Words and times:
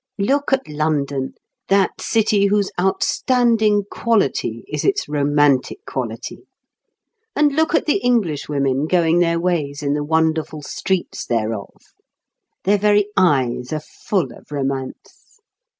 Look 0.17 0.51
at 0.51 0.67
London, 0.67 1.35
that 1.67 2.01
city 2.01 2.47
whose 2.47 2.71
outstanding 2.79 3.83
quality 3.91 4.65
is 4.67 4.83
its 4.83 5.07
romantic 5.07 5.85
quality; 5.85 6.47
and 7.35 7.51
look 7.55 7.75
at 7.75 7.85
the 7.85 7.97
Englishwomen 7.97 8.87
going 8.87 9.19
their 9.19 9.39
ways 9.39 9.83
in 9.83 9.93
the 9.93 10.03
wonderful 10.03 10.63
streets 10.63 11.23
thereof! 11.27 11.69
Their 12.63 12.79
very 12.79 13.09
eyes 13.15 13.71
are 13.71 13.79
full 14.07 14.33
of 14.35 14.47
romance. 14.51 15.39